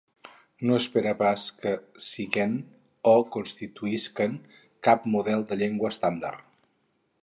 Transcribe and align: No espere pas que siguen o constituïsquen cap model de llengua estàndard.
No 0.69 0.77
espere 0.83 1.11
pas 1.19 1.43
que 1.65 1.73
siguen 2.05 2.57
o 3.13 3.15
constituïsquen 3.37 4.37
cap 4.89 5.09
model 5.19 5.49
de 5.53 5.63
llengua 5.65 5.97
estàndard. 5.97 6.47